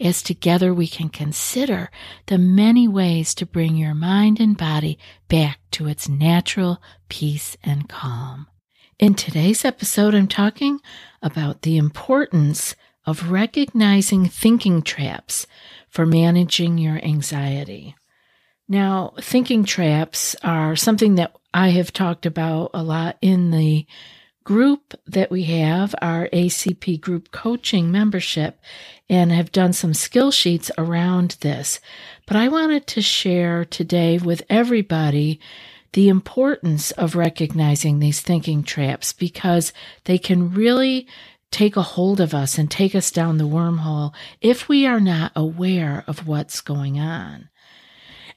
as 0.00 0.22
together 0.22 0.74
we 0.74 0.86
can 0.86 1.08
consider 1.08 1.90
the 2.26 2.38
many 2.38 2.88
ways 2.88 3.34
to 3.34 3.46
bring 3.46 3.76
your 3.76 3.94
mind 3.94 4.40
and 4.40 4.56
body 4.56 4.98
back 5.28 5.58
to 5.70 5.86
its 5.86 6.08
natural 6.08 6.82
peace 7.08 7.56
and 7.62 7.88
calm. 7.88 8.48
In 8.98 9.14
today's 9.14 9.64
episode, 9.64 10.14
I'm 10.14 10.28
talking 10.28 10.80
about 11.22 11.62
the 11.62 11.76
importance 11.76 12.74
of 13.06 13.30
recognizing 13.30 14.26
thinking 14.26 14.82
traps 14.82 15.46
for 15.88 16.06
managing 16.06 16.78
your 16.78 17.04
anxiety. 17.04 17.94
Now, 18.68 19.12
thinking 19.20 19.64
traps 19.64 20.34
are 20.42 20.74
something 20.74 21.16
that 21.16 21.36
I 21.52 21.68
have 21.70 21.92
talked 21.92 22.24
about 22.24 22.70
a 22.72 22.82
lot 22.82 23.18
in 23.20 23.50
the 23.50 23.86
group 24.44 24.94
that 25.06 25.30
we 25.30 25.44
have, 25.44 25.94
our 26.00 26.28
ACP 26.28 27.00
group 27.00 27.30
coaching 27.30 27.90
membership, 27.90 28.60
and 29.08 29.32
have 29.32 29.52
done 29.52 29.72
some 29.72 29.94
skill 29.94 30.30
sheets 30.30 30.70
around 30.78 31.36
this. 31.40 31.80
But 32.26 32.36
I 32.36 32.48
wanted 32.48 32.86
to 32.88 33.02
share 33.02 33.64
today 33.64 34.18
with 34.18 34.42
everybody 34.48 35.40
the 35.94 36.08
importance 36.08 36.90
of 36.92 37.14
recognizing 37.14 37.98
these 37.98 38.20
thinking 38.20 38.62
traps 38.62 39.12
because 39.12 39.72
they 40.04 40.18
can 40.18 40.52
really 40.52 41.06
take 41.50 41.76
a 41.76 41.82
hold 41.82 42.20
of 42.20 42.34
us 42.34 42.58
and 42.58 42.68
take 42.68 42.96
us 42.96 43.12
down 43.12 43.38
the 43.38 43.44
wormhole 43.44 44.12
if 44.40 44.68
we 44.68 44.86
are 44.86 44.98
not 44.98 45.30
aware 45.36 46.02
of 46.08 46.26
what's 46.26 46.60
going 46.60 46.98
on. 46.98 47.48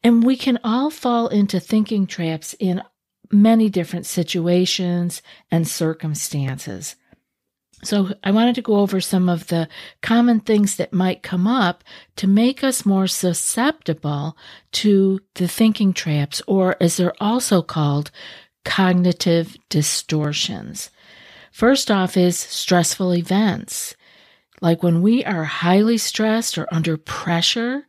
And 0.04 0.24
we 0.24 0.38
can 0.38 0.60
all 0.64 0.92
fall 0.92 1.28
into 1.28 1.60
thinking 1.60 2.06
traps 2.06 2.54
in 2.60 2.84
many 3.32 3.70
different 3.70 4.06
situations 4.06 5.22
and 5.52 5.68
circumstances. 5.68 6.96
So 7.84 8.10
I 8.24 8.32
wanted 8.32 8.56
to 8.56 8.62
go 8.64 8.78
over 8.78 9.00
some 9.00 9.30
of 9.30 9.48
the 9.48 9.68
common 10.02 10.40
things 10.40 10.78
that 10.78 10.94
might 10.94 11.22
come 11.22 11.46
up 11.46 11.84
to 12.16 12.28
make 12.28 12.64
us 12.64 12.86
more 12.86 13.06
susceptible 13.06 14.36
to 14.74 15.20
the 15.36 15.48
thinking 15.48 15.94
traps, 15.94 16.42
or 16.48 16.76
as 16.82 16.98
they're 16.98 17.14
also 17.22 17.62
called, 17.62 18.10
cognitive 18.66 19.56
distortions. 19.70 20.90
First 21.52 21.92
off 21.92 22.18
is 22.18 22.38
stressful 22.38 23.16
events. 23.16 23.96
Like 24.60 24.82
when 24.82 25.04
we 25.04 25.24
are 25.24 25.44
highly 25.44 26.00
stressed 26.00 26.58
or 26.58 26.68
under 26.72 26.98
pressure, 26.98 27.86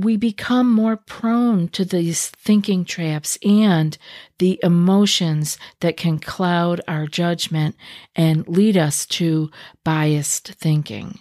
we 0.00 0.16
become 0.16 0.70
more 0.70 0.96
prone 0.96 1.68
to 1.68 1.84
these 1.84 2.28
thinking 2.30 2.84
traps 2.84 3.38
and 3.44 3.98
the 4.38 4.58
emotions 4.62 5.58
that 5.80 5.96
can 5.96 6.18
cloud 6.18 6.80
our 6.88 7.06
judgment 7.06 7.76
and 8.16 8.48
lead 8.48 8.76
us 8.76 9.04
to 9.06 9.50
biased 9.84 10.52
thinking. 10.54 11.20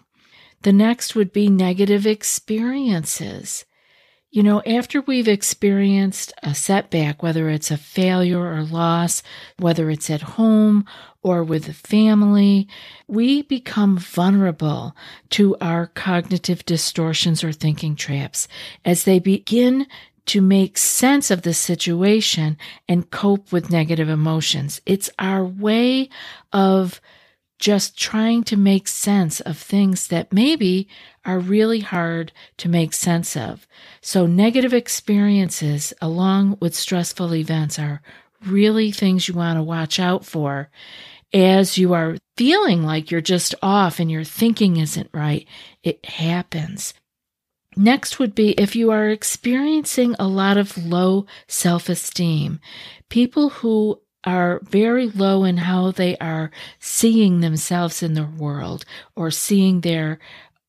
The 0.62 0.74
next 0.74 1.14
would 1.16 1.34
be 1.34 1.50
negative 1.50 2.06
experiences. 2.06 3.66
You 4.32 4.44
know, 4.44 4.62
after 4.62 5.02
we've 5.02 5.28
experienced 5.28 6.34
a 6.44 6.54
setback, 6.54 7.24
whether 7.24 7.50
it's 7.50 7.72
a 7.72 7.78
failure 7.78 8.40
or 8.40 8.62
loss, 8.62 9.24
whether 9.58 9.90
it's 9.90 10.12
at 10.12 10.22
home 10.22 10.86
or 11.24 11.44
with 11.44 11.68
a 11.68 11.74
family, 11.74 12.68
we 13.08 13.42
become 13.42 13.98
vulnerable 13.98 14.96
to 15.32 15.58
our 15.60 15.88
cognitive 15.88 16.64
distortions 16.64 17.44
or 17.44 17.52
thinking 17.52 17.96
traps 17.96 18.48
as 18.86 19.04
they 19.04 19.18
begin 19.18 19.88
to 20.28 20.42
make 20.42 20.78
sense 20.78 21.32
of 21.32 21.42
the 21.42 21.56
situation 21.56 22.56
and 22.88 23.10
cope 23.10 23.52
with 23.52 23.72
negative 23.72 24.10
emotions. 24.10 24.80
It's 24.86 25.10
our 25.18 25.44
way 25.44 26.08
of 26.54 27.02
just 27.60 27.98
trying 27.98 28.44
to 28.46 28.58
make 28.58 28.88
sense 28.88 29.42
of 29.42 29.58
things 29.58 30.08
that 30.08 30.34
maybe 30.34 30.88
are 31.26 31.40
really 31.40 31.82
hard 31.82 32.32
to 32.58 32.70
make 32.70 32.94
sense 32.94 33.36
of. 33.36 33.68
So, 34.02 34.26
negative 34.26 34.74
experiences 34.74 35.94
along 36.02 36.58
with 36.62 36.74
stressful 36.74 37.36
events 37.36 37.78
are 37.78 38.02
really 38.46 38.92
things 38.92 39.28
you 39.28 39.34
want 39.34 39.58
to 39.58 39.64
watch 39.64 40.00
out 40.00 40.26
for 40.26 40.70
as 41.34 41.78
you 41.78 41.94
are 41.94 42.18
feeling 42.38 42.84
like 42.84 43.12
you're 43.12 43.22
just 43.22 43.54
off 43.62 44.00
and 44.00 44.10
your 44.10 44.24
thinking 44.24 44.78
isn't 44.78 45.10
right. 45.14 45.46
It 45.84 46.04
happens. 46.06 46.94
Next 47.76 48.18
would 48.20 48.34
be 48.34 48.52
if 48.52 48.76
you 48.76 48.92
are 48.92 49.10
experiencing 49.10 50.16
a 50.18 50.28
lot 50.28 50.58
of 50.58 50.78
low 50.78 51.28
self 51.48 51.88
esteem, 51.88 52.60
people 53.10 53.50
who 53.50 54.02
are 54.24 54.60
very 54.64 55.08
low 55.08 55.44
in 55.44 55.58
how 55.58 55.92
they 55.92 56.18
are 56.18 56.52
seeing 56.80 57.40
themselves 57.40 58.04
in 58.04 58.14
the 58.14 58.26
world 58.26 58.86
or 59.16 59.32
seeing 59.32 59.82
their 59.82 60.20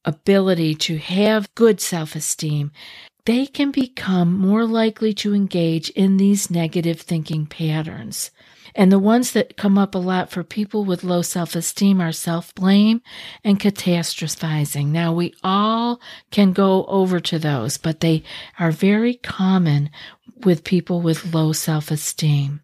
ability 0.04 0.74
to 0.74 0.98
have 0.98 1.54
good 1.54 1.80
self 1.80 2.14
esteem, 2.14 2.72
they 3.26 3.46
can 3.46 3.70
become 3.70 4.36
more 4.36 4.64
likely 4.64 5.12
to 5.12 5.34
engage 5.34 5.90
in 5.90 6.16
these 6.16 6.50
negative 6.50 7.00
thinking 7.00 7.46
patterns. 7.46 8.30
And 8.74 8.90
the 8.90 8.98
ones 8.98 9.32
that 9.32 9.56
come 9.56 9.76
up 9.76 9.94
a 9.94 9.98
lot 9.98 10.30
for 10.30 10.44
people 10.44 10.84
with 10.84 11.04
low 11.04 11.22
self 11.22 11.54
esteem 11.54 12.00
are 12.00 12.12
self 12.12 12.54
blame 12.54 13.02
and 13.44 13.58
catastrophizing. 13.58 14.86
Now, 14.86 15.12
we 15.12 15.34
all 15.42 16.00
can 16.30 16.52
go 16.52 16.84
over 16.86 17.20
to 17.20 17.38
those, 17.38 17.78
but 17.78 18.00
they 18.00 18.22
are 18.58 18.70
very 18.70 19.14
common 19.14 19.90
with 20.44 20.64
people 20.64 21.00
with 21.00 21.34
low 21.34 21.52
self 21.52 21.90
esteem. 21.90 22.60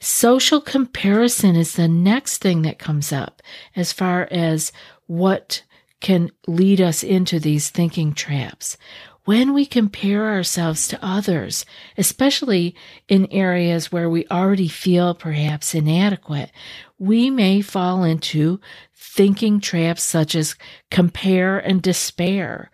Social 0.00 0.60
comparison 0.60 1.56
is 1.56 1.74
the 1.74 1.88
next 1.88 2.38
thing 2.38 2.62
that 2.62 2.78
comes 2.78 3.12
up 3.12 3.42
as 3.74 3.92
far 3.92 4.28
as 4.30 4.72
what 5.06 5.62
can 6.00 6.30
lead 6.46 6.80
us 6.80 7.02
into 7.02 7.40
these 7.40 7.70
thinking 7.70 8.12
traps. 8.12 8.76
When 9.24 9.54
we 9.54 9.66
compare 9.66 10.26
ourselves 10.28 10.86
to 10.88 11.04
others, 11.04 11.66
especially 11.98 12.76
in 13.08 13.26
areas 13.32 13.90
where 13.90 14.08
we 14.08 14.24
already 14.30 14.68
feel 14.68 15.14
perhaps 15.14 15.74
inadequate, 15.74 16.52
we 16.98 17.28
may 17.28 17.60
fall 17.60 18.04
into 18.04 18.60
thinking 18.94 19.58
traps 19.58 20.04
such 20.04 20.36
as 20.36 20.54
compare 20.92 21.58
and 21.58 21.82
despair, 21.82 22.70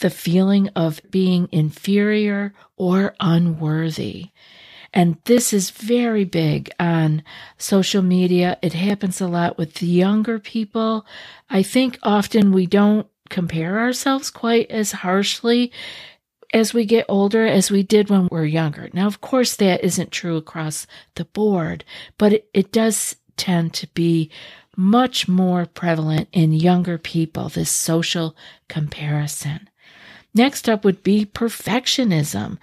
the 0.00 0.10
feeling 0.10 0.68
of 0.76 1.00
being 1.08 1.48
inferior 1.52 2.52
or 2.76 3.14
unworthy. 3.18 4.26
And 4.94 5.18
this 5.24 5.52
is 5.52 5.70
very 5.70 6.24
big 6.24 6.70
on 6.78 7.24
social 7.58 8.00
media. 8.00 8.58
It 8.62 8.72
happens 8.74 9.20
a 9.20 9.26
lot 9.26 9.58
with 9.58 9.74
the 9.74 9.86
younger 9.86 10.38
people. 10.38 11.04
I 11.50 11.64
think 11.64 11.98
often 12.04 12.52
we 12.52 12.66
don't 12.66 13.08
compare 13.28 13.80
ourselves 13.80 14.30
quite 14.30 14.70
as 14.70 14.92
harshly 14.92 15.72
as 16.52 16.72
we 16.72 16.84
get 16.84 17.06
older 17.08 17.44
as 17.44 17.72
we 17.72 17.82
did 17.82 18.08
when 18.08 18.28
we 18.30 18.38
are 18.38 18.44
younger. 18.44 18.88
Now, 18.92 19.08
of 19.08 19.20
course, 19.20 19.56
that 19.56 19.82
isn't 19.82 20.12
true 20.12 20.36
across 20.36 20.86
the 21.16 21.24
board, 21.24 21.84
but 22.16 22.32
it, 22.32 22.48
it 22.54 22.70
does 22.70 23.16
tend 23.36 23.74
to 23.74 23.88
be 23.88 24.30
much 24.76 25.26
more 25.26 25.66
prevalent 25.66 26.28
in 26.32 26.52
younger 26.52 26.98
people, 26.98 27.48
this 27.48 27.70
social 27.70 28.36
comparison. 28.68 29.68
Next 30.32 30.68
up 30.68 30.84
would 30.84 31.02
be 31.02 31.26
perfectionism. 31.26 32.58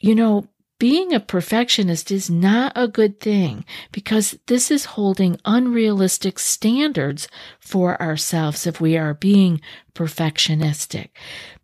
You 0.00 0.16
know, 0.16 0.48
being 0.78 1.12
a 1.12 1.20
perfectionist 1.20 2.10
is 2.10 2.30
not 2.30 2.72
a 2.76 2.86
good 2.86 3.18
thing 3.20 3.64
because 3.90 4.38
this 4.46 4.70
is 4.70 4.84
holding 4.84 5.40
unrealistic 5.44 6.38
standards 6.38 7.28
for 7.58 8.00
ourselves 8.00 8.66
if 8.66 8.80
we 8.80 8.96
are 8.96 9.14
being 9.14 9.60
perfectionistic, 9.94 11.08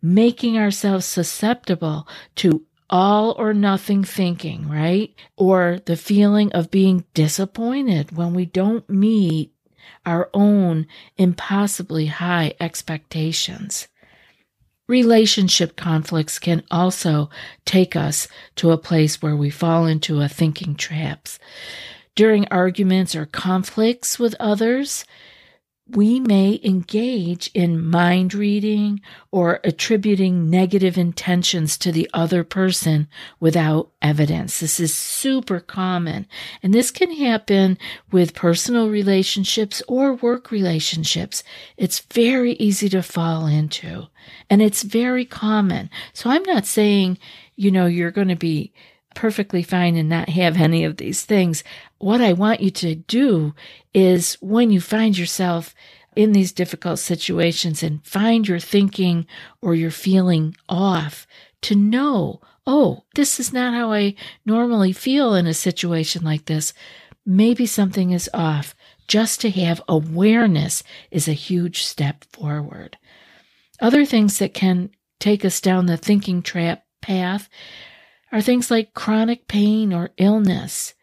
making 0.01 0.57
ourselves 0.57 1.05
susceptible 1.05 2.07
to 2.35 2.65
all 2.89 3.31
or 3.37 3.53
nothing 3.53 4.03
thinking, 4.03 4.69
right? 4.69 5.13
Or 5.37 5.79
the 5.85 5.95
feeling 5.95 6.51
of 6.51 6.69
being 6.69 7.05
disappointed 7.13 8.15
when 8.15 8.33
we 8.33 8.45
don't 8.45 8.87
meet 8.89 9.51
our 10.05 10.29
own 10.33 10.87
impossibly 11.17 12.07
high 12.07 12.53
expectations. 12.59 13.87
Relationship 14.87 15.75
conflicts 15.75 16.37
can 16.37 16.63
also 16.69 17.29
take 17.65 17.95
us 17.95 18.27
to 18.55 18.71
a 18.71 18.77
place 18.77 19.21
where 19.21 19.35
we 19.35 19.49
fall 19.49 19.87
into 19.87 20.21
a 20.21 20.27
thinking 20.27 20.75
traps. 20.75 21.39
During 22.15 22.47
arguments 22.49 23.15
or 23.15 23.25
conflicts 23.25 24.19
with 24.19 24.35
others, 24.39 25.03
we 25.87 26.19
may 26.19 26.59
engage 26.63 27.51
in 27.53 27.85
mind 27.85 28.33
reading 28.33 28.99
or 29.31 29.59
attributing 29.63 30.49
negative 30.49 30.97
intentions 30.97 31.77
to 31.77 31.91
the 31.91 32.09
other 32.11 32.43
person 32.43 33.07
without 33.39 33.91
evidence. 34.01 34.59
This 34.59 34.79
is 34.79 34.93
super 34.93 35.59
common. 35.59 36.25
And 36.63 36.73
this 36.73 36.89
can 36.89 37.11
happen 37.11 37.77
with 38.11 38.33
personal 38.33 38.89
relationships 38.89 39.83
or 39.87 40.15
work 40.15 40.49
relationships. 40.49 41.43
It's 41.77 41.99
very 41.99 42.53
easy 42.53 42.89
to 42.89 43.03
fall 43.03 43.45
into 43.45 44.07
and 44.49 44.63
it's 44.63 44.81
very 44.81 45.25
common. 45.25 45.91
So 46.13 46.31
I'm 46.31 46.43
not 46.43 46.65
saying, 46.65 47.19
you 47.55 47.69
know, 47.69 47.85
you're 47.85 48.11
going 48.11 48.29
to 48.29 48.35
be 48.35 48.73
perfectly 49.15 49.63
fine 49.63 49.95
and 49.95 50.07
not 50.07 50.29
have 50.29 50.57
any 50.57 50.83
of 50.83 50.97
these 50.97 51.23
things. 51.23 51.63
What 51.97 52.21
I 52.21 52.33
want 52.33 52.61
you 52.61 52.69
to 52.71 52.95
do 52.95 53.55
is 53.93 54.35
when 54.41 54.69
you 54.69 54.79
find 54.79 55.17
yourself 55.17 55.73
in 56.15 56.31
these 56.31 56.51
difficult 56.51 56.99
situations 56.99 57.83
and 57.83 58.05
find 58.05 58.47
your 58.47 58.59
thinking 58.59 59.25
or 59.61 59.75
your 59.75 59.91
feeling 59.91 60.55
off, 60.69 61.27
to 61.61 61.75
know, 61.75 62.41
oh, 62.67 63.03
this 63.15 63.39
is 63.39 63.51
not 63.51 63.73
how 63.73 63.91
I 63.91 64.15
normally 64.45 64.93
feel 64.93 65.33
in 65.33 65.47
a 65.47 65.53
situation 65.53 66.23
like 66.23 66.45
this. 66.45 66.73
Maybe 67.25 67.65
something 67.65 68.11
is 68.11 68.29
off. 68.33 68.75
Just 69.07 69.41
to 69.41 69.49
have 69.51 69.81
awareness 69.87 70.83
is 71.11 71.27
a 71.27 71.33
huge 71.33 71.83
step 71.83 72.23
forward. 72.25 72.97
Other 73.79 74.05
things 74.05 74.39
that 74.39 74.53
can 74.53 74.91
take 75.19 75.43
us 75.43 75.59
down 75.61 75.85
the 75.85 75.97
thinking 75.97 76.41
trap 76.41 76.83
path 77.01 77.49
are 78.35 78.41
things 78.41 78.69
like 78.69 78.93
chronic 78.93 79.47
pain 79.47 79.93
or 79.93 80.09
illness. 80.17 80.93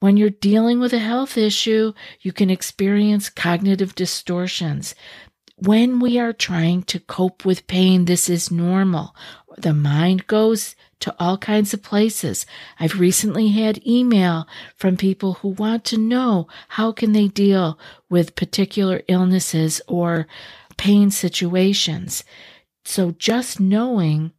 When 0.00 0.18
you're 0.18 0.28
dealing 0.28 0.78
with 0.78 0.92
a 0.92 0.98
health 0.98 1.38
issue, 1.38 1.94
you 2.20 2.32
can 2.32 2.50
experience 2.50 3.30
cognitive 3.30 3.94
distortions. 3.94 4.94
When 5.56 6.00
we 6.00 6.18
are 6.18 6.34
trying 6.34 6.82
to 6.82 7.00
cope 7.00 7.46
with 7.46 7.66
pain, 7.66 8.04
this 8.04 8.28
is 8.28 8.50
normal. 8.50 9.16
The 9.56 9.72
mind 9.72 10.26
goes 10.26 10.76
to 11.00 11.16
all 11.18 11.38
kinds 11.38 11.72
of 11.72 11.82
places. 11.82 12.44
I've 12.78 13.00
recently 13.00 13.48
had 13.48 13.86
email 13.86 14.46
from 14.76 14.98
people 14.98 15.34
who 15.34 15.48
want 15.48 15.86
to 15.86 15.96
know 15.96 16.46
how 16.68 16.92
can 16.92 17.12
they 17.12 17.28
deal 17.28 17.78
with 18.10 18.36
particular 18.36 19.00
illnesses 19.08 19.80
or 19.88 20.26
pain 20.76 21.10
situations. 21.10 22.22
So 22.84 23.12
just 23.12 23.60
knowing 23.60 24.32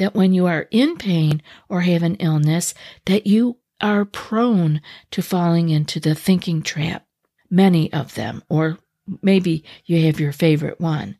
that 0.00 0.14
when 0.14 0.32
you 0.32 0.46
are 0.46 0.66
in 0.70 0.96
pain 0.96 1.42
or 1.68 1.82
have 1.82 2.02
an 2.02 2.14
illness, 2.16 2.72
that 3.04 3.26
you 3.26 3.58
are 3.82 4.06
prone 4.06 4.80
to 5.10 5.22
falling 5.22 5.68
into 5.68 6.00
the 6.00 6.14
thinking 6.14 6.62
trap. 6.62 7.06
Many 7.50 7.92
of 7.92 8.14
them, 8.14 8.42
or 8.48 8.78
maybe 9.22 9.62
you 9.84 10.06
have 10.06 10.18
your 10.18 10.32
favorite 10.32 10.80
one. 10.80 11.18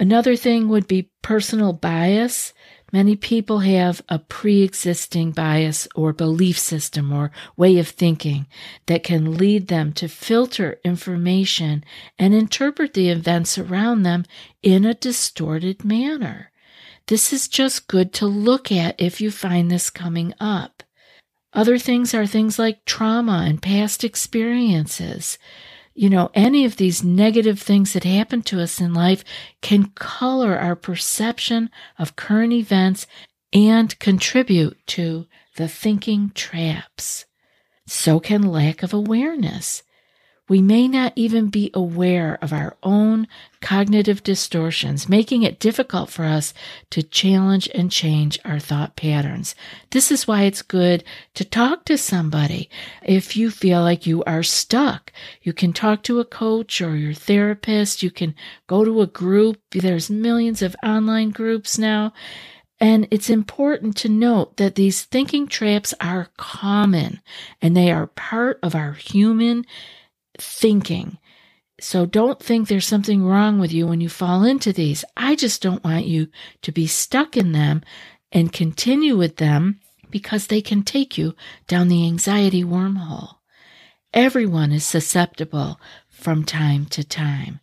Another 0.00 0.36
thing 0.36 0.70
would 0.70 0.88
be 0.88 1.10
personal 1.20 1.74
bias. 1.74 2.54
Many 2.94 3.14
people 3.14 3.58
have 3.58 4.00
a 4.08 4.20
pre 4.20 4.62
existing 4.62 5.32
bias 5.32 5.86
or 5.94 6.14
belief 6.14 6.58
system 6.58 7.12
or 7.12 7.30
way 7.58 7.78
of 7.78 7.88
thinking 7.88 8.46
that 8.86 9.04
can 9.04 9.36
lead 9.36 9.68
them 9.68 9.92
to 9.94 10.08
filter 10.08 10.80
information 10.82 11.84
and 12.18 12.32
interpret 12.32 12.94
the 12.94 13.10
events 13.10 13.58
around 13.58 14.02
them 14.02 14.24
in 14.62 14.86
a 14.86 14.94
distorted 14.94 15.84
manner. 15.84 16.52
This 17.08 17.32
is 17.32 17.46
just 17.46 17.86
good 17.86 18.12
to 18.14 18.26
look 18.26 18.72
at 18.72 19.00
if 19.00 19.20
you 19.20 19.30
find 19.30 19.70
this 19.70 19.90
coming 19.90 20.34
up. 20.40 20.82
Other 21.52 21.78
things 21.78 22.12
are 22.14 22.26
things 22.26 22.58
like 22.58 22.84
trauma 22.84 23.44
and 23.46 23.62
past 23.62 24.02
experiences. 24.02 25.38
You 25.94 26.10
know, 26.10 26.30
any 26.34 26.64
of 26.64 26.76
these 26.76 27.04
negative 27.04 27.60
things 27.60 27.92
that 27.92 28.04
happen 28.04 28.42
to 28.42 28.60
us 28.60 28.80
in 28.80 28.92
life 28.92 29.24
can 29.62 29.86
color 29.94 30.58
our 30.58 30.76
perception 30.76 31.70
of 31.98 32.16
current 32.16 32.52
events 32.52 33.06
and 33.52 33.96
contribute 34.00 34.76
to 34.88 35.26
the 35.54 35.68
thinking 35.68 36.32
traps. 36.34 37.24
So 37.86 38.18
can 38.18 38.42
lack 38.42 38.82
of 38.82 38.92
awareness 38.92 39.84
we 40.48 40.62
may 40.62 40.86
not 40.86 41.12
even 41.16 41.48
be 41.48 41.70
aware 41.74 42.38
of 42.40 42.52
our 42.52 42.76
own 42.82 43.26
cognitive 43.60 44.22
distortions, 44.22 45.08
making 45.08 45.42
it 45.42 45.58
difficult 45.58 46.08
for 46.08 46.24
us 46.24 46.54
to 46.90 47.02
challenge 47.02 47.68
and 47.74 47.90
change 47.90 48.38
our 48.44 48.60
thought 48.60 48.94
patterns. 48.94 49.54
This 49.90 50.12
is 50.12 50.28
why 50.28 50.42
it's 50.42 50.62
good 50.62 51.02
to 51.34 51.44
talk 51.44 51.84
to 51.86 51.98
somebody. 51.98 52.70
If 53.02 53.36
you 53.36 53.50
feel 53.50 53.82
like 53.82 54.06
you 54.06 54.22
are 54.24 54.44
stuck, 54.44 55.12
you 55.42 55.52
can 55.52 55.72
talk 55.72 56.02
to 56.04 56.20
a 56.20 56.24
coach 56.24 56.80
or 56.80 56.96
your 56.96 57.14
therapist. 57.14 58.02
You 58.02 58.10
can 58.10 58.34
go 58.68 58.84
to 58.84 59.02
a 59.02 59.06
group. 59.06 59.60
There's 59.72 60.10
millions 60.10 60.62
of 60.62 60.76
online 60.84 61.30
groups 61.30 61.76
now. 61.76 62.12
And 62.78 63.08
it's 63.10 63.30
important 63.30 63.96
to 63.98 64.08
note 64.08 64.58
that 64.58 64.74
these 64.74 65.02
thinking 65.02 65.48
traps 65.48 65.94
are 66.00 66.28
common 66.36 67.20
and 67.62 67.74
they 67.74 67.90
are 67.90 68.06
part 68.06 68.58
of 68.62 68.74
our 68.74 68.92
human 68.92 69.64
thinking. 70.38 71.18
So 71.80 72.06
don't 72.06 72.42
think 72.42 72.68
there's 72.68 72.86
something 72.86 73.22
wrong 73.22 73.58
with 73.58 73.72
you 73.72 73.86
when 73.86 74.00
you 74.00 74.08
fall 74.08 74.44
into 74.44 74.72
these. 74.72 75.04
I 75.16 75.34
just 75.34 75.60
don't 75.60 75.84
want 75.84 76.06
you 76.06 76.28
to 76.62 76.72
be 76.72 76.86
stuck 76.86 77.36
in 77.36 77.52
them 77.52 77.82
and 78.32 78.52
continue 78.52 79.16
with 79.16 79.36
them 79.36 79.80
because 80.10 80.46
they 80.46 80.62
can 80.62 80.82
take 80.82 81.18
you 81.18 81.34
down 81.66 81.88
the 81.88 82.06
anxiety 82.06 82.64
wormhole. 82.64 83.36
Everyone 84.14 84.72
is 84.72 84.84
susceptible 84.84 85.78
from 86.08 86.44
time 86.44 86.86
to 86.86 87.04
time. 87.04 87.60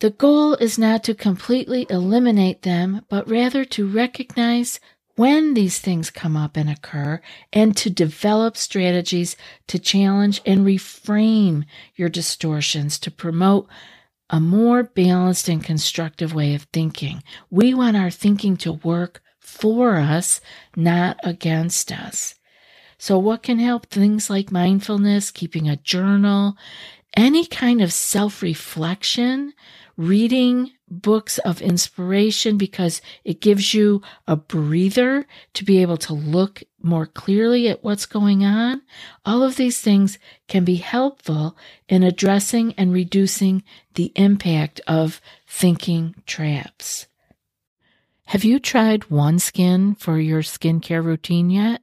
The 0.00 0.10
goal 0.10 0.54
is 0.54 0.78
not 0.78 1.02
to 1.04 1.14
completely 1.14 1.86
eliminate 1.88 2.62
them, 2.62 3.04
but 3.08 3.28
rather 3.28 3.64
to 3.64 3.88
recognize 3.88 4.78
when 5.18 5.54
these 5.54 5.80
things 5.80 6.10
come 6.10 6.36
up 6.36 6.56
and 6.56 6.70
occur 6.70 7.20
and 7.52 7.76
to 7.76 7.90
develop 7.90 8.56
strategies 8.56 9.36
to 9.66 9.76
challenge 9.76 10.40
and 10.46 10.64
reframe 10.64 11.64
your 11.96 12.08
distortions 12.08 13.00
to 13.00 13.10
promote 13.10 13.66
a 14.30 14.38
more 14.38 14.84
balanced 14.84 15.48
and 15.48 15.64
constructive 15.64 16.32
way 16.32 16.54
of 16.54 16.62
thinking. 16.72 17.20
We 17.50 17.74
want 17.74 17.96
our 17.96 18.10
thinking 18.10 18.56
to 18.58 18.74
work 18.74 19.20
for 19.40 19.96
us, 19.96 20.40
not 20.76 21.18
against 21.24 21.90
us. 21.90 22.36
So, 22.96 23.18
what 23.18 23.42
can 23.42 23.58
help? 23.58 23.86
Things 23.86 24.30
like 24.30 24.52
mindfulness, 24.52 25.32
keeping 25.32 25.68
a 25.68 25.76
journal, 25.76 26.56
any 27.16 27.44
kind 27.44 27.80
of 27.80 27.92
self 27.92 28.40
reflection, 28.40 29.52
reading 29.98 30.70
books 30.88 31.38
of 31.38 31.60
inspiration 31.60 32.56
because 32.56 33.02
it 33.24 33.40
gives 33.40 33.74
you 33.74 34.00
a 34.26 34.36
breather 34.36 35.26
to 35.52 35.64
be 35.64 35.82
able 35.82 35.96
to 35.98 36.14
look 36.14 36.62
more 36.80 37.04
clearly 37.04 37.68
at 37.68 37.82
what's 37.82 38.06
going 38.06 38.44
on. 38.44 38.80
All 39.26 39.42
of 39.42 39.56
these 39.56 39.80
things 39.80 40.18
can 40.46 40.64
be 40.64 40.76
helpful 40.76 41.56
in 41.88 42.04
addressing 42.04 42.72
and 42.74 42.92
reducing 42.92 43.64
the 43.94 44.12
impact 44.14 44.80
of 44.86 45.20
thinking 45.46 46.14
traps. 46.26 47.06
Have 48.26 48.44
you 48.44 48.60
tried 48.60 49.02
OneSkin 49.02 49.98
for 49.98 50.18
your 50.18 50.42
skincare 50.42 51.02
routine 51.02 51.50
yet? 51.50 51.82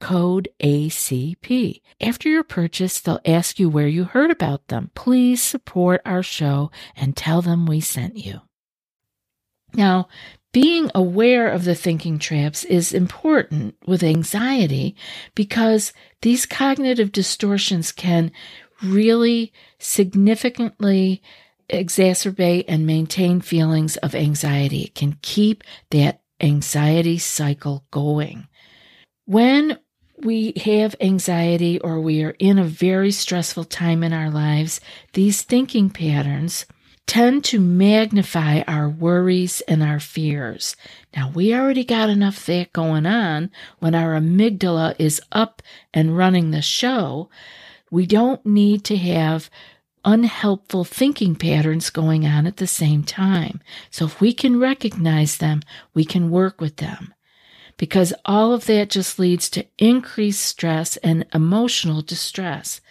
code 0.00 0.48
ACP. 0.62 1.80
After 2.00 2.28
your 2.28 2.44
purchase, 2.44 3.00
they'll 3.00 3.20
ask 3.24 3.58
you 3.58 3.68
where 3.68 3.88
you 3.88 4.04
heard 4.04 4.30
about 4.30 4.68
them. 4.68 4.90
Please 4.94 5.42
support 5.42 6.00
our 6.04 6.22
show 6.22 6.70
and 6.96 7.16
tell 7.16 7.42
them 7.42 7.66
we 7.66 7.80
sent 7.80 8.16
you. 8.16 8.40
Now, 9.74 10.08
being 10.52 10.90
aware 10.94 11.50
of 11.50 11.64
the 11.64 11.74
thinking 11.74 12.18
traps 12.18 12.64
is 12.64 12.92
important 12.92 13.76
with 13.86 14.02
anxiety 14.02 14.96
because 15.34 15.92
these 16.22 16.46
cognitive 16.46 17.12
distortions 17.12 17.92
can 17.92 18.32
really 18.82 19.52
significantly 19.78 21.22
exacerbate 21.68 22.64
and 22.66 22.86
maintain 22.86 23.40
feelings 23.40 23.96
of 23.98 24.14
anxiety. 24.14 24.84
It 24.84 24.94
can 24.94 25.18
keep 25.20 25.62
that 25.90 26.22
anxiety 26.40 27.18
cycle 27.18 27.84
going. 27.90 28.48
When 29.26 29.78
we 30.24 30.52
have 30.64 30.96
anxiety 31.00 31.78
or 31.80 32.00
we 32.00 32.22
are 32.22 32.34
in 32.38 32.58
a 32.58 32.64
very 32.64 33.10
stressful 33.10 33.64
time 33.64 34.02
in 34.02 34.12
our 34.12 34.30
lives, 34.30 34.80
these 35.12 35.42
thinking 35.42 35.90
patterns 35.90 36.66
tend 37.06 37.42
to 37.42 37.58
magnify 37.58 38.60
our 38.68 38.88
worries 38.88 39.62
and 39.62 39.82
our 39.82 39.98
fears. 39.98 40.76
Now, 41.16 41.30
we 41.34 41.54
already 41.54 41.84
got 41.84 42.10
enough 42.10 42.44
that 42.46 42.72
going 42.72 43.06
on 43.06 43.50
when 43.78 43.94
our 43.94 44.14
amygdala 44.14 44.94
is 44.98 45.20
up 45.32 45.62
and 45.94 46.16
running 46.16 46.50
the 46.50 46.62
show. 46.62 47.30
We 47.90 48.06
don't 48.06 48.44
need 48.44 48.84
to 48.84 48.96
have 48.98 49.48
unhelpful 50.04 50.84
thinking 50.84 51.34
patterns 51.34 51.90
going 51.90 52.26
on 52.26 52.46
at 52.46 52.58
the 52.58 52.66
same 52.66 53.02
time. 53.02 53.60
So 53.90 54.04
if 54.04 54.20
we 54.20 54.32
can 54.34 54.60
recognize 54.60 55.38
them, 55.38 55.62
we 55.94 56.04
can 56.04 56.30
work 56.30 56.60
with 56.60 56.76
them 56.76 57.14
because 57.78 58.12
all 58.26 58.52
of 58.52 58.66
that 58.66 58.90
just 58.90 59.18
leads 59.18 59.48
to 59.48 59.64
increased 59.78 60.44
stress 60.44 60.98
and 60.98 61.24
emotional 61.32 62.02
distress. 62.02 62.82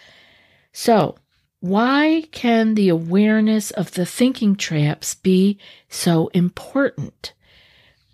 So, 0.72 1.18
why 1.60 2.24
can 2.32 2.74
the 2.74 2.90
awareness 2.90 3.72
of 3.72 3.92
the 3.92 4.06
thinking 4.06 4.56
traps 4.56 5.14
be 5.14 5.60
so 5.90 6.28
important? 6.30 7.34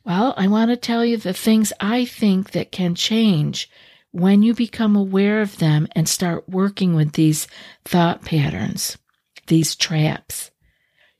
Well, 0.04 0.34
I 0.36 0.48
want 0.48 0.72
to 0.72 0.78
tell 0.78 1.06
you 1.06 1.16
the 1.16 1.34
things 1.34 1.72
I 1.80 2.04
think 2.04 2.52
that 2.52 2.72
can 2.72 2.96
change 2.96 3.70
when 4.12 4.44
you 4.44 4.54
become 4.54 4.96
aware 4.96 5.42
of 5.42 5.58
them 5.58 5.88
and 5.94 6.08
start 6.10 6.48
working 6.50 6.96
with 6.96 7.14
these 7.14 7.48
thought 7.86 8.24
patterns, 8.24 8.98
these 9.48 9.76
traps 9.76 10.52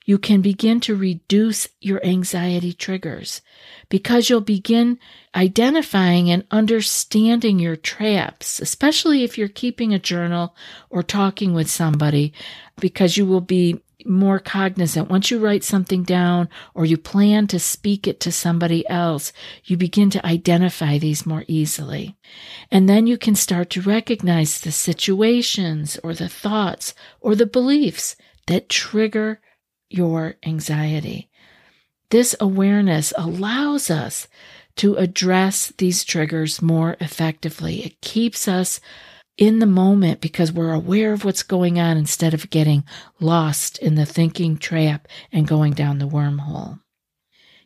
you 0.04 0.18
can 0.18 0.42
begin 0.42 0.80
to 0.80 0.94
reduce 0.94 1.68
your 1.80 2.04
anxiety 2.04 2.72
triggers 2.72 3.40
because 3.88 4.28
you'll 4.28 4.40
begin 4.40 4.98
identifying 5.34 6.30
and 6.30 6.44
understanding 6.50 7.58
your 7.58 7.76
traps, 7.76 8.60
especially 8.60 9.24
if 9.24 9.38
you're 9.38 9.48
keeping 9.48 9.94
a 9.94 9.98
journal 9.98 10.54
or 10.90 11.02
talking 11.02 11.54
with 11.54 11.70
somebody, 11.70 12.32
because 12.78 13.16
you 13.16 13.24
will 13.24 13.40
be 13.40 13.80
more 14.04 14.38
cognizant. 14.38 15.08
Once 15.08 15.30
you 15.30 15.38
write 15.38 15.64
something 15.64 16.02
down 16.02 16.48
or 16.74 16.84
you 16.84 16.98
plan 16.98 17.46
to 17.46 17.58
speak 17.58 18.06
it 18.06 18.20
to 18.20 18.30
somebody 18.30 18.86
else, 18.90 19.32
you 19.64 19.76
begin 19.78 20.10
to 20.10 20.26
identify 20.26 20.98
these 20.98 21.24
more 21.24 21.44
easily. 21.48 22.14
And 22.70 22.86
then 22.88 23.06
you 23.06 23.16
can 23.16 23.34
start 23.34 23.70
to 23.70 23.80
recognize 23.80 24.60
the 24.60 24.72
situations 24.72 25.98
or 26.04 26.12
the 26.12 26.28
thoughts 26.28 26.94
or 27.20 27.34
the 27.34 27.46
beliefs 27.46 28.16
that 28.46 28.68
trigger 28.68 29.40
your 29.96 30.36
anxiety. 30.44 31.28
This 32.10 32.34
awareness 32.40 33.12
allows 33.16 33.90
us 33.90 34.28
to 34.76 34.96
address 34.96 35.72
these 35.78 36.04
triggers 36.04 36.60
more 36.60 36.96
effectively. 37.00 37.84
It 37.84 38.00
keeps 38.00 38.48
us 38.48 38.80
in 39.36 39.58
the 39.58 39.66
moment 39.66 40.20
because 40.20 40.52
we're 40.52 40.72
aware 40.72 41.12
of 41.12 41.24
what's 41.24 41.42
going 41.42 41.78
on 41.78 41.96
instead 41.96 42.34
of 42.34 42.50
getting 42.50 42.84
lost 43.20 43.78
in 43.78 43.94
the 43.94 44.06
thinking 44.06 44.56
trap 44.56 45.08
and 45.32 45.46
going 45.46 45.72
down 45.72 45.98
the 45.98 46.08
wormhole. 46.08 46.80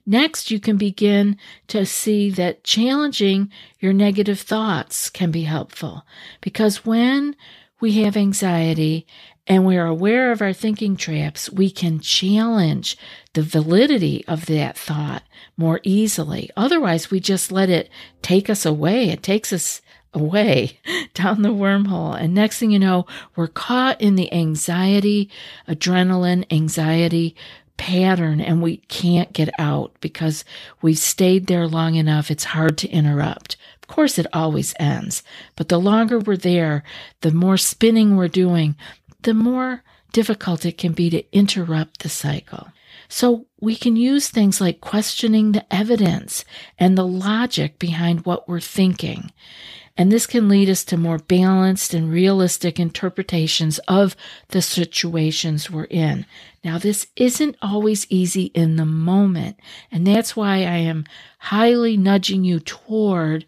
Next, 0.06 0.50
you 0.50 0.58
can 0.58 0.78
begin 0.78 1.36
to 1.66 1.84
see 1.84 2.30
that 2.30 2.64
challenging 2.64 3.52
your 3.78 3.92
negative 3.92 4.40
thoughts 4.40 5.10
can 5.10 5.30
be 5.30 5.42
helpful 5.42 6.06
because 6.40 6.86
when 6.86 7.36
we 7.80 8.02
have 8.02 8.16
anxiety 8.16 9.06
and 9.48 9.64
we 9.64 9.78
are 9.78 9.86
aware 9.86 10.30
of 10.30 10.42
our 10.42 10.52
thinking 10.52 10.96
traps, 10.96 11.50
we 11.50 11.70
can 11.70 12.00
challenge 12.00 12.96
the 13.32 13.42
validity 13.42 14.24
of 14.28 14.46
that 14.46 14.76
thought 14.76 15.22
more 15.56 15.80
easily. 15.82 16.50
Otherwise, 16.56 17.10
we 17.10 17.18
just 17.18 17.50
let 17.50 17.70
it 17.70 17.88
take 18.20 18.50
us 18.50 18.66
away. 18.66 19.08
It 19.08 19.22
takes 19.22 19.52
us 19.52 19.80
away 20.12 20.78
down 21.14 21.42
the 21.42 21.48
wormhole. 21.48 22.20
And 22.20 22.34
next 22.34 22.58
thing 22.58 22.70
you 22.70 22.78
know, 22.78 23.06
we're 23.36 23.48
caught 23.48 24.00
in 24.00 24.16
the 24.16 24.32
anxiety, 24.32 25.30
adrenaline, 25.66 26.44
anxiety 26.52 27.34
pattern 27.78 28.40
and 28.40 28.60
we 28.60 28.78
can't 28.88 29.32
get 29.32 29.48
out 29.58 29.94
because 30.00 30.44
we've 30.82 30.98
stayed 30.98 31.46
there 31.46 31.66
long 31.66 31.94
enough. 31.94 32.30
It's 32.30 32.44
hard 32.44 32.76
to 32.78 32.88
interrupt. 32.88 33.56
Of 33.80 33.88
course, 33.88 34.18
it 34.18 34.26
always 34.34 34.74
ends, 34.78 35.22
but 35.56 35.68
the 35.68 35.78
longer 35.78 36.18
we're 36.18 36.36
there, 36.36 36.82
the 37.22 37.30
more 37.30 37.56
spinning 37.56 38.16
we're 38.16 38.28
doing, 38.28 38.74
the 39.22 39.34
more 39.34 39.82
difficult 40.12 40.64
it 40.64 40.78
can 40.78 40.92
be 40.92 41.10
to 41.10 41.36
interrupt 41.36 42.00
the 42.00 42.08
cycle. 42.08 42.68
So 43.08 43.46
we 43.60 43.76
can 43.76 43.96
use 43.96 44.28
things 44.28 44.60
like 44.60 44.80
questioning 44.80 45.52
the 45.52 45.72
evidence 45.74 46.44
and 46.78 46.96
the 46.96 47.06
logic 47.06 47.78
behind 47.78 48.26
what 48.26 48.48
we're 48.48 48.60
thinking. 48.60 49.32
And 49.96 50.12
this 50.12 50.26
can 50.26 50.48
lead 50.48 50.70
us 50.70 50.84
to 50.84 50.96
more 50.96 51.18
balanced 51.18 51.92
and 51.92 52.10
realistic 52.10 52.78
interpretations 52.78 53.80
of 53.88 54.14
the 54.48 54.62
situations 54.62 55.70
we're 55.70 55.84
in. 55.84 56.24
Now, 56.62 56.78
this 56.78 57.08
isn't 57.16 57.56
always 57.60 58.06
easy 58.08 58.44
in 58.54 58.76
the 58.76 58.86
moment. 58.86 59.58
And 59.90 60.06
that's 60.06 60.36
why 60.36 60.58
I 60.58 60.76
am 60.76 61.04
highly 61.38 61.96
nudging 61.96 62.44
you 62.44 62.60
toward 62.60 63.44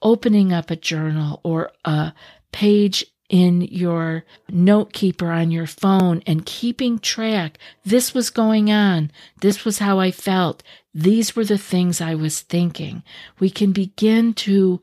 opening 0.00 0.52
up 0.52 0.70
a 0.70 0.76
journal 0.76 1.40
or 1.44 1.72
a 1.84 2.14
page 2.52 3.04
in 3.32 3.62
your 3.62 4.24
note 4.50 4.92
keeper 4.92 5.32
on 5.32 5.50
your 5.50 5.66
phone 5.66 6.22
and 6.26 6.46
keeping 6.46 6.98
track. 6.98 7.58
This 7.82 8.12
was 8.12 8.28
going 8.28 8.70
on. 8.70 9.10
This 9.40 9.64
was 9.64 9.78
how 9.78 9.98
I 9.98 10.10
felt. 10.10 10.62
These 10.94 11.34
were 11.34 11.46
the 11.46 11.56
things 11.56 12.00
I 12.00 12.14
was 12.14 12.42
thinking. 12.42 13.02
We 13.40 13.48
can 13.48 13.72
begin 13.72 14.34
to 14.34 14.82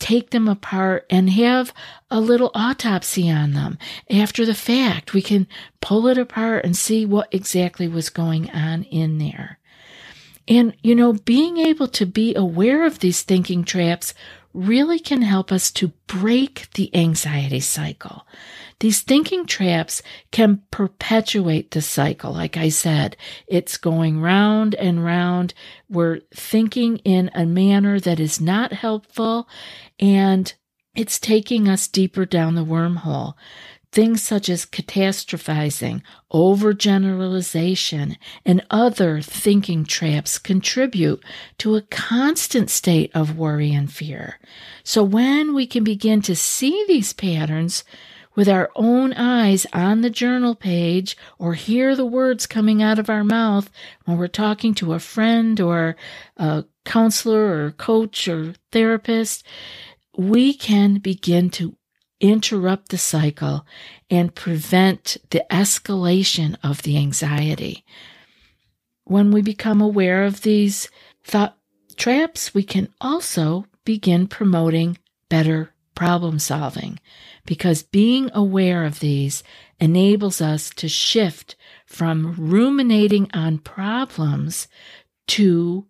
take 0.00 0.30
them 0.30 0.48
apart 0.48 1.06
and 1.10 1.28
have 1.30 1.74
a 2.10 2.20
little 2.20 2.50
autopsy 2.54 3.30
on 3.30 3.52
them 3.52 3.78
after 4.10 4.46
the 4.46 4.54
fact. 4.54 5.12
We 5.12 5.20
can 5.22 5.46
pull 5.82 6.06
it 6.06 6.16
apart 6.16 6.64
and 6.64 6.74
see 6.74 7.04
what 7.04 7.32
exactly 7.32 7.86
was 7.86 8.08
going 8.08 8.50
on 8.50 8.84
in 8.84 9.18
there. 9.18 9.58
And, 10.48 10.74
you 10.82 10.94
know, 10.94 11.12
being 11.12 11.58
able 11.58 11.88
to 11.88 12.06
be 12.06 12.34
aware 12.34 12.86
of 12.86 13.00
these 13.00 13.22
thinking 13.22 13.62
traps 13.62 14.14
really 14.54 15.00
can 15.00 15.22
help 15.22 15.50
us 15.50 15.70
to 15.72 15.88
break 16.06 16.68
the 16.74 16.94
anxiety 16.94 17.60
cycle. 17.60 18.26
These 18.80 19.02
thinking 19.02 19.46
traps 19.46 20.02
can 20.30 20.62
perpetuate 20.70 21.72
the 21.72 21.82
cycle. 21.82 22.32
Like 22.32 22.56
I 22.56 22.68
said, 22.68 23.16
it's 23.46 23.76
going 23.76 24.20
round 24.20 24.74
and 24.76 25.04
round. 25.04 25.54
We're 25.88 26.20
thinking 26.32 26.98
in 26.98 27.30
a 27.34 27.44
manner 27.44 27.98
that 28.00 28.20
is 28.20 28.40
not 28.40 28.72
helpful 28.72 29.48
and 29.98 30.52
it's 30.94 31.18
taking 31.18 31.68
us 31.68 31.88
deeper 31.88 32.24
down 32.24 32.54
the 32.54 32.64
wormhole. 32.64 33.34
Things 33.94 34.24
such 34.24 34.48
as 34.48 34.66
catastrophizing, 34.66 36.02
overgeneralization, 36.32 38.16
and 38.44 38.66
other 38.68 39.20
thinking 39.20 39.84
traps 39.84 40.36
contribute 40.36 41.24
to 41.58 41.76
a 41.76 41.82
constant 41.82 42.70
state 42.70 43.12
of 43.14 43.38
worry 43.38 43.72
and 43.72 43.92
fear. 43.92 44.40
So 44.82 45.04
when 45.04 45.54
we 45.54 45.68
can 45.68 45.84
begin 45.84 46.22
to 46.22 46.34
see 46.34 46.84
these 46.88 47.12
patterns 47.12 47.84
with 48.34 48.48
our 48.48 48.68
own 48.74 49.12
eyes 49.12 49.64
on 49.72 50.00
the 50.00 50.10
journal 50.10 50.56
page 50.56 51.16
or 51.38 51.54
hear 51.54 51.94
the 51.94 52.04
words 52.04 52.48
coming 52.48 52.82
out 52.82 52.98
of 52.98 53.08
our 53.08 53.22
mouth 53.22 53.70
when 54.06 54.18
we're 54.18 54.26
talking 54.26 54.74
to 54.74 54.94
a 54.94 54.98
friend 54.98 55.60
or 55.60 55.94
a 56.36 56.64
counselor 56.84 57.66
or 57.66 57.70
coach 57.70 58.26
or 58.26 58.54
therapist, 58.72 59.46
we 60.16 60.52
can 60.52 60.98
begin 60.98 61.48
to 61.48 61.76
interrupt 62.20 62.88
the 62.88 62.98
cycle 62.98 63.66
and 64.10 64.34
prevent 64.34 65.16
the 65.30 65.44
escalation 65.50 66.56
of 66.62 66.82
the 66.82 66.96
anxiety. 66.96 67.84
When 69.04 69.30
we 69.30 69.42
become 69.42 69.80
aware 69.80 70.24
of 70.24 70.42
these 70.42 70.88
thought 71.22 71.56
traps, 71.96 72.54
we 72.54 72.62
can 72.62 72.88
also 73.00 73.66
begin 73.84 74.26
promoting 74.26 74.98
better 75.28 75.74
problem 75.94 76.38
solving 76.38 76.98
because 77.46 77.82
being 77.82 78.30
aware 78.34 78.84
of 78.84 79.00
these 79.00 79.42
enables 79.78 80.40
us 80.40 80.70
to 80.70 80.88
shift 80.88 81.56
from 81.86 82.34
ruminating 82.38 83.30
on 83.32 83.58
problems 83.58 84.66
to 85.26 85.86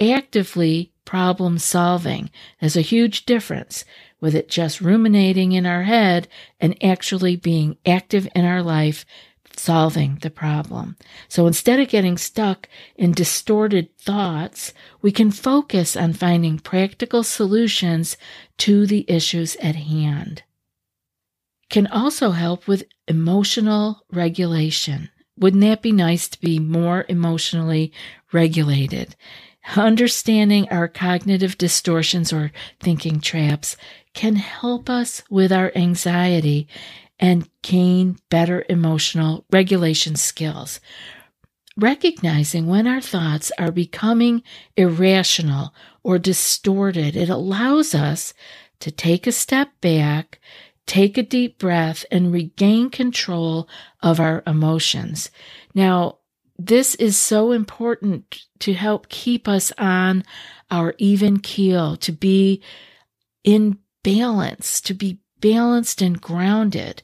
actively 0.00 0.92
problem 1.04 1.58
solving. 1.58 2.30
There's 2.60 2.76
a 2.76 2.82
huge 2.82 3.24
difference 3.24 3.84
with 4.20 4.34
it 4.34 4.48
just 4.48 4.80
ruminating 4.80 5.52
in 5.52 5.66
our 5.66 5.84
head 5.84 6.28
and 6.60 6.82
actually 6.82 7.36
being 7.36 7.76
active 7.86 8.28
in 8.34 8.44
our 8.44 8.62
life 8.62 9.04
solving 9.58 10.18
the 10.22 10.30
problem. 10.30 10.96
So 11.28 11.46
instead 11.46 11.80
of 11.80 11.88
getting 11.88 12.16
stuck 12.16 12.68
in 12.96 13.12
distorted 13.12 13.96
thoughts, 13.98 14.72
we 15.02 15.12
can 15.12 15.30
focus 15.30 15.96
on 15.96 16.12
finding 16.12 16.58
practical 16.58 17.22
solutions 17.22 18.16
to 18.58 18.86
the 18.86 19.04
issues 19.08 19.56
at 19.56 19.76
hand. 19.76 20.42
Can 21.70 21.86
also 21.86 22.30
help 22.30 22.66
with 22.66 22.84
emotional 23.06 24.04
regulation. 24.10 25.10
Wouldn't 25.36 25.62
that 25.62 25.82
be 25.82 25.92
nice 25.92 26.28
to 26.28 26.40
be 26.40 26.58
more 26.58 27.04
emotionally 27.08 27.92
regulated? 28.32 29.14
Understanding 29.76 30.68
our 30.70 30.88
cognitive 30.88 31.58
distortions 31.58 32.32
or 32.32 32.52
thinking 32.80 33.20
traps 33.20 33.76
can 34.14 34.36
help 34.36 34.88
us 34.88 35.22
with 35.28 35.52
our 35.52 35.70
anxiety 35.74 36.68
and 37.20 37.48
gain 37.62 38.16
better 38.30 38.64
emotional 38.68 39.44
regulation 39.50 40.16
skills. 40.16 40.80
Recognizing 41.76 42.66
when 42.66 42.86
our 42.86 43.00
thoughts 43.00 43.52
are 43.58 43.70
becoming 43.70 44.42
irrational 44.76 45.74
or 46.02 46.18
distorted, 46.18 47.14
it 47.14 47.28
allows 47.28 47.94
us 47.94 48.32
to 48.80 48.90
take 48.90 49.26
a 49.26 49.32
step 49.32 49.68
back, 49.80 50.40
take 50.86 51.18
a 51.18 51.22
deep 51.22 51.58
breath, 51.58 52.04
and 52.10 52.32
regain 52.32 52.90
control 52.90 53.68
of 54.02 54.18
our 54.18 54.42
emotions. 54.46 55.30
Now, 55.74 56.18
this 56.58 56.94
is 56.96 57.16
so 57.16 57.52
important 57.52 58.44
to 58.58 58.74
help 58.74 59.08
keep 59.08 59.46
us 59.46 59.72
on 59.78 60.24
our 60.70 60.94
even 60.98 61.38
keel, 61.38 61.96
to 61.98 62.12
be 62.12 62.62
in 63.44 63.78
balance, 64.02 64.80
to 64.82 64.94
be 64.94 65.20
balanced 65.40 66.02
and 66.02 66.20
grounded, 66.20 67.02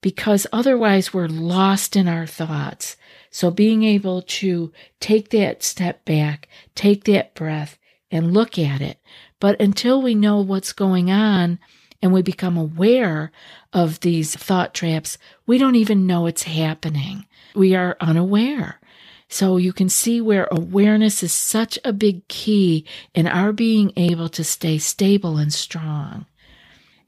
because 0.00 0.46
otherwise 0.52 1.14
we're 1.14 1.28
lost 1.28 1.94
in 1.94 2.08
our 2.08 2.26
thoughts. 2.26 2.96
So 3.30 3.50
being 3.50 3.84
able 3.84 4.22
to 4.22 4.72
take 5.00 5.30
that 5.30 5.62
step 5.62 6.04
back, 6.04 6.48
take 6.74 7.04
that 7.04 7.34
breath, 7.34 7.78
and 8.10 8.34
look 8.34 8.58
at 8.58 8.80
it. 8.80 9.00
But 9.40 9.60
until 9.60 10.02
we 10.02 10.14
know 10.14 10.40
what's 10.40 10.72
going 10.72 11.10
on 11.10 11.58
and 12.02 12.12
we 12.12 12.22
become 12.22 12.56
aware 12.56 13.30
of 13.72 14.00
these 14.00 14.34
thought 14.34 14.74
traps, 14.74 15.16
we 15.46 15.58
don't 15.58 15.76
even 15.76 16.06
know 16.06 16.26
it's 16.26 16.44
happening. 16.44 17.26
We 17.54 17.74
are 17.74 17.96
unaware. 18.00 18.80
So 19.28 19.56
you 19.56 19.72
can 19.72 19.88
see 19.88 20.20
where 20.20 20.48
awareness 20.50 21.22
is 21.22 21.32
such 21.32 21.78
a 21.84 21.92
big 21.92 22.26
key 22.28 22.84
in 23.14 23.26
our 23.26 23.52
being 23.52 23.92
able 23.96 24.28
to 24.30 24.44
stay 24.44 24.78
stable 24.78 25.36
and 25.36 25.52
strong. 25.52 26.26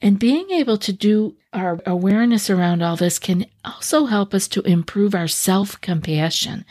And 0.00 0.18
being 0.18 0.50
able 0.50 0.78
to 0.78 0.92
do 0.92 1.36
our 1.52 1.80
awareness 1.84 2.50
around 2.50 2.82
all 2.82 2.94
this 2.94 3.18
can 3.18 3.46
also 3.64 4.06
help 4.06 4.32
us 4.32 4.46
to 4.48 4.62
improve 4.62 5.14
our 5.14 5.26
self 5.26 5.80
compassion. 5.80 6.64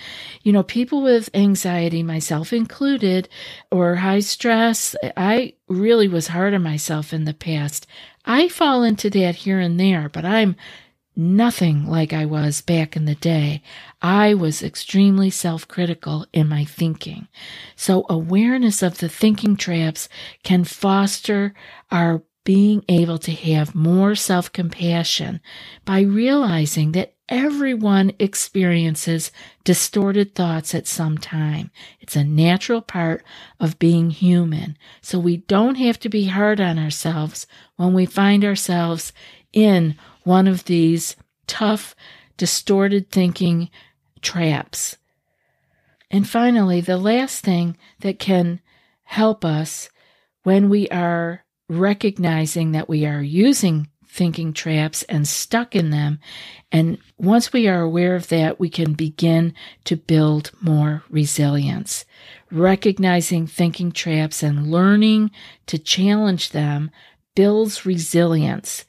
You 0.44 0.54
know, 0.54 0.64
people 0.64 1.02
with 1.02 1.30
anxiety, 1.34 2.04
myself 2.04 2.54
included, 2.54 3.28
or 3.70 3.96
high 3.96 4.22
stress, 4.22 4.96
I 5.18 5.54
really 5.68 6.08
was 6.08 6.28
hard 6.28 6.54
on 6.54 6.64
myself 6.64 7.12
in 7.12 7.26
the 7.26 7.34
past. 7.34 7.86
I 8.24 8.48
fall 8.48 8.84
into 8.84 9.10
that 9.12 9.36
here 9.36 9.60
and 9.60 9.80
there, 9.80 10.08
but 10.10 10.24
I'm 10.24 10.56
nothing 11.18 11.86
like 11.88 12.14
I 12.14 12.26
was 12.26 12.62
back 12.62 12.96
in 12.96 13.06
the 13.06 13.16
day. 13.16 13.62
I 14.02 14.34
was 14.34 14.64
extremely 14.64 15.30
self 15.30 15.68
critical 15.68 16.26
in 16.32 16.48
my 16.48 16.64
thinking. 16.64 17.28
So, 17.76 18.06
awareness 18.10 18.82
of 18.82 19.00
the 19.00 19.10
thinking 19.10 19.58
traps 19.58 20.08
can 20.44 20.64
foster 20.64 21.54
our 21.92 22.24
being 22.44 22.82
able 22.88 23.18
to 23.18 23.34
have 23.34 23.76
more 23.76 24.16
self 24.16 24.54
compassion 24.54 25.42
by 25.84 26.00
realizing 26.00 26.94
that 26.94 27.14
everyone 27.28 28.14
experiences 28.20 29.32
distorted 29.66 30.34
thoughts 30.34 30.74
at 30.74 30.88
some 30.88 31.18
time. 31.18 31.72
It's 32.00 32.16
a 32.16 32.24
natural 32.24 32.82
part 32.82 33.24
of 33.60 33.80
being 33.80 34.12
human. 34.12 34.78
So 35.02 35.20
we 35.20 35.38
don't 35.38 35.76
have 35.76 36.00
to 36.00 36.10
be 36.10 36.28
hard 36.28 36.62
on 36.62 36.80
ourselves 36.80 37.48
when 37.76 37.94
we 37.94 38.06
find 38.06 38.46
ourselves 38.46 39.12
in 39.52 39.98
one 40.28 40.46
of 40.48 40.66
these 40.66 41.16
tough, 41.48 41.96
distorted 42.36 43.10
thinking 43.10 43.70
traps. 44.22 44.98
And 46.12 46.28
finally, 46.28 46.82
the 46.82 46.98
last 46.98 47.44
thing 47.44 47.78
that 48.02 48.20
can 48.20 48.60
help 49.04 49.46
us 49.46 49.90
when 50.44 50.70
we 50.70 50.90
are 50.90 51.46
recognizing 51.70 52.74
that 52.74 52.90
we 52.90 53.06
are 53.06 53.22
using 53.22 53.88
thinking 54.06 54.52
traps 54.52 55.04
and 55.04 55.26
stuck 55.28 55.76
in 55.76 55.92
them. 55.92 56.20
And 56.72 56.98
once 57.18 57.54
we 57.54 57.68
are 57.68 57.82
aware 57.82 58.16
of 58.16 58.28
that, 58.28 58.60
we 58.60 58.70
can 58.70 58.94
begin 58.94 59.54
to 59.86 59.96
build 59.96 60.52
more 60.60 61.04
resilience. 61.10 62.04
Recognizing 62.52 63.48
thinking 63.48 63.94
traps 63.94 64.44
and 64.44 64.72
learning 64.72 65.32
to 65.68 65.78
challenge 65.78 66.50
them 66.50 66.92
builds 67.34 67.86
resilience 67.86 68.84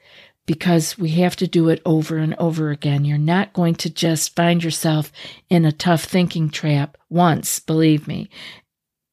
because 0.49 0.97
we 0.97 1.11
have 1.11 1.37
to 1.37 1.47
do 1.47 1.69
it 1.69 1.83
over 1.85 2.17
and 2.17 2.35
over 2.37 2.71
again. 2.71 3.05
You're 3.05 3.19
not 3.19 3.53
going 3.53 3.75
to 3.75 3.91
just 3.91 4.35
find 4.35 4.65
yourself 4.65 5.13
in 5.51 5.67
a 5.67 5.73
tough 5.73 6.05
thinking 6.05 6.49
trap 6.49 6.97
once, 7.11 7.61
believe 7.61 8.09
me. 8.09 8.31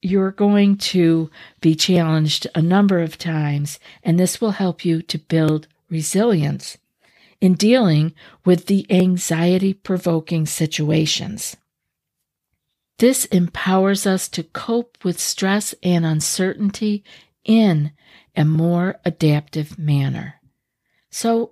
You're 0.02 0.32
going 0.32 0.78
to 0.78 1.30
be 1.60 1.76
challenged 1.76 2.48
a 2.56 2.62
number 2.62 3.02
of 3.02 3.18
times, 3.18 3.80
and 4.02 4.18
this 4.18 4.40
will 4.40 4.52
help 4.52 4.86
you 4.86 5.02
to 5.02 5.18
build 5.18 5.68
resilience 5.90 6.78
in 7.42 7.56
dealing 7.56 8.14
with 8.46 8.68
the 8.68 8.88
anxiety 8.90 9.74
provoking 9.74 10.46
situations. 10.46 11.58
This 13.00 13.26
empowers 13.26 14.08
us 14.08 14.30
to 14.30 14.44
cope 14.44 15.04
with 15.04 15.20
stress 15.20 15.76
and 15.84 16.06
uncertainty 16.06 17.04
in 17.44 17.92
a 18.38 18.46
more 18.46 19.02
adaptive 19.04 19.78
manner. 19.78 20.35
So, 21.18 21.52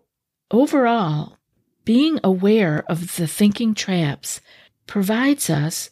overall, 0.52 1.38
being 1.86 2.20
aware 2.22 2.84
of 2.90 3.16
the 3.16 3.28
thinking 3.28 3.74
traps 3.74 4.42
provides 4.88 5.50
us 5.50 5.90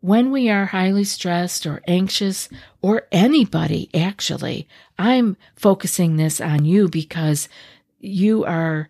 when 0.00 0.30
we 0.30 0.48
are 0.48 0.64
highly 0.64 1.04
stressed 1.04 1.66
or 1.66 1.82
anxious, 1.86 2.48
or 2.80 3.06
anybody 3.12 3.90
actually. 3.92 4.66
I'm 4.98 5.36
focusing 5.54 6.16
this 6.16 6.40
on 6.40 6.64
you 6.64 6.88
because 6.88 7.50
you 7.98 8.46
are 8.46 8.88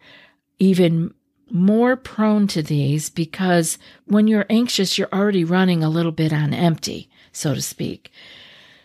even 0.61 1.13
more 1.51 1.97
prone 1.97 2.47
to 2.47 2.63
these 2.63 3.11
because 3.11 3.79
when 4.05 4.29
you're 4.29 4.47
anxious, 4.49 4.97
you're 4.97 5.13
already 5.13 5.43
running 5.43 5.83
a 5.83 5.91
little 5.91 6.13
bit 6.13 6.33
on 6.33 6.55
empty. 6.55 7.11
so 7.33 7.53
to 7.53 7.61
speak. 7.61 8.13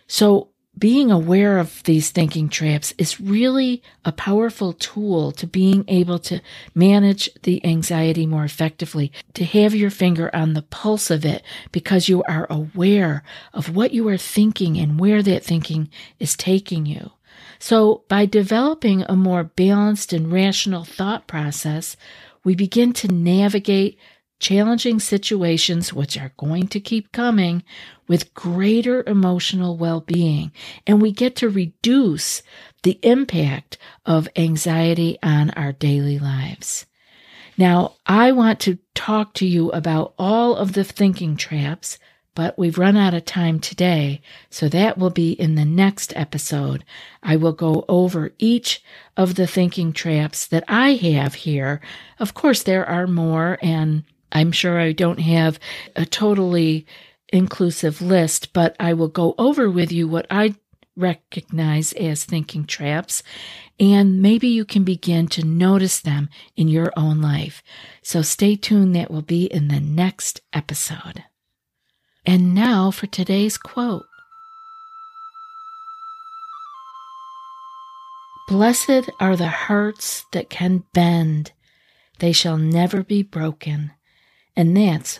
So 0.08 0.50
being 0.78 1.10
aware 1.10 1.58
of 1.58 1.82
these 1.84 2.10
thinking 2.10 2.50
traps 2.50 2.94
is 2.98 3.22
really 3.22 3.82
a 4.04 4.12
powerful 4.12 4.74
tool 4.74 5.32
to 5.32 5.48
being 5.48 5.86
able 5.88 6.20
to 6.20 6.42
manage 6.74 7.30
the 7.44 7.66
anxiety 7.66 8.26
more 8.26 8.44
effectively, 8.44 9.12
to 9.34 9.46
have 9.46 9.74
your 9.74 9.90
finger 9.90 10.34
on 10.36 10.54
the 10.54 10.62
pulse 10.62 11.10
of 11.10 11.26
it 11.26 11.44
because 11.72 12.10
you 12.10 12.24
are 12.24 12.48
aware 12.50 13.24
of 13.54 13.76
what 13.76 13.94
you 13.94 14.08
are 14.10 14.18
thinking 14.18 14.78
and 14.78 15.00
where 15.00 15.24
that 15.24 15.44
thinking 15.44 15.90
is 16.20 16.36
taking 16.36 16.86
you. 16.86 17.12
So 17.60 18.04
by 18.10 18.26
developing 18.26 19.04
a 19.04 19.16
more 19.16 19.44
balanced 19.44 20.12
and 20.12 20.32
rational 20.32 20.84
thought 20.84 21.26
process, 21.28 21.96
we 22.44 22.54
begin 22.54 22.94
to 22.94 23.08
navigate 23.08 23.98
challenging 24.40 25.00
situations, 25.00 25.94
which 25.94 26.18
are 26.18 26.34
going 26.38 26.68
to 26.68 26.80
keep 26.80 27.12
coming, 27.12 27.64
with 28.08 28.34
greater 28.34 29.04
emotional 29.08 29.78
well 29.78 30.02
being. 30.02 30.52
And 30.86 31.02
we 31.02 31.12
get 31.12 31.36
to 31.38 31.50
reduce 31.50 32.44
the 32.84 33.00
impact 33.02 33.78
of 34.06 34.30
anxiety 34.36 35.18
on 35.24 35.50
our 35.52 35.72
daily 35.72 36.20
lives. 36.20 36.86
Now, 37.58 37.94
I 38.06 38.32
want 38.32 38.60
to 38.62 38.80
talk 38.94 39.34
to 39.36 39.48
you 39.48 39.70
about 39.72 40.14
all 40.20 40.56
of 40.56 40.74
the 40.74 40.84
thinking 40.84 41.38
traps, 41.38 41.98
but 42.36 42.58
we've 42.58 42.78
run 42.78 42.98
out 42.98 43.14
of 43.14 43.24
time 43.24 43.62
today, 43.62 44.22
so 44.50 44.68
that 44.68 44.98
will 44.98 45.10
be 45.10 45.32
in 45.32 45.56
the 45.56 45.64
next 45.64 46.12
episode. 46.18 46.84
I 47.24 47.38
will 47.38 47.54
go 47.54 47.86
over 47.88 48.34
each 48.38 48.84
of 49.16 49.36
the 49.36 49.48
thinking 49.48 49.94
traps 49.94 50.46
that 50.48 50.66
I 50.68 50.96
have 50.96 51.34
here. 51.36 51.80
Of 52.20 52.34
course, 52.34 52.62
there 52.62 52.86
are 52.86 53.08
more, 53.08 53.58
and 53.62 54.04
I'm 54.34 54.52
sure 54.52 54.78
I 54.78 54.92
don't 54.92 55.22
have 55.22 55.58
a 55.96 56.06
totally 56.06 56.86
inclusive 57.30 58.02
list, 58.02 58.54
but 58.54 58.76
I 58.80 58.94
will 58.94 59.08
go 59.08 59.36
over 59.38 59.70
with 59.70 59.92
you 59.92 60.08
what 60.08 60.26
I 60.30 60.56
recognize 60.96 61.94
as 61.94 62.24
thinking 62.24 62.66
traps, 62.66 63.22
and 63.80 64.22
maybe 64.22 64.48
you 64.48 64.64
can 64.66 64.84
begin 64.84 65.28
to 65.28 65.46
notice 65.46 66.00
them 66.00 66.30
in 66.56 66.68
your 66.68 66.94
own 66.96 67.22
life. 67.22 67.62
So 68.02 68.22
stay 68.22 68.56
tuned, 68.56 68.96
that 68.96 69.12
will 69.12 69.22
be 69.22 69.46
in 69.46 69.68
the 69.68 69.80
next 69.80 70.42
episode. 70.54 71.24
And 72.26 72.56
now 72.56 72.92
for 72.92 73.08
today's 73.08 73.58
quote 73.58 74.06
Blessed 78.48 79.10
are 79.20 79.36
the 79.36 79.48
hearts 79.48 80.26
that 80.32 80.50
can 80.50 80.84
bend, 80.94 81.52
they 82.20 82.32
shall 82.32 82.58
never 82.58 83.04
be 83.04 83.24
broken. 83.24 83.92
And 84.56 84.78
that's 84.78 85.20